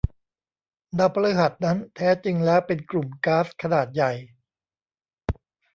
[0.99, 4.11] ดาวพฤหัสนั้นแท้จริงแล้วเป็นกลุ่มก๊าซขนาดใหญ่